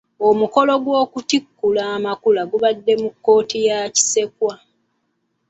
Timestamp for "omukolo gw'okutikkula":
0.29-1.81